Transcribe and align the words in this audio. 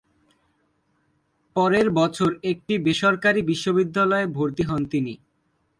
পরের 1.55 1.87
বছর 1.91 2.29
একটি 2.43 2.73
বেসরকারি 2.77 3.41
বিশ্ববিদ্যালয়ে 3.41 4.25
ভর্তি 4.37 4.63
হন 4.63 4.81
তিনি। 4.85 5.13